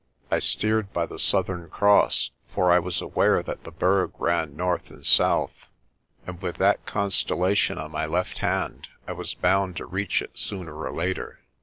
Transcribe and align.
I 0.31 0.39
steered 0.39 0.91
by 0.93 1.05
the 1.05 1.19
Southern 1.19 1.69
Cross 1.69 2.31
for 2.47 2.71
I 2.71 2.79
was 2.79 3.01
aware 3.03 3.43
that 3.43 3.65
the 3.65 3.71
Berg 3.71 4.19
ran 4.19 4.55
north 4.55 4.89
and 4.89 5.05
south, 5.05 5.67
and 6.25 6.41
with 6.41 6.55
that 6.57 6.87
constellation 6.87 7.77
on 7.77 7.91
my 7.91 8.07
left 8.07 8.39
hand 8.39 8.87
I 9.07 9.11
was 9.11 9.35
bound 9.35 9.75
to 9.75 9.85
reach 9.85 10.23
it 10.23 10.39
sooner 10.39 10.75
or 10.75 10.91
later. 10.91 11.41